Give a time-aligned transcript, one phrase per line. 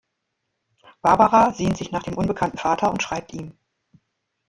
[1.03, 3.55] Barbara sehnt sich nach dem unbekannten Vater und schreibt ihm.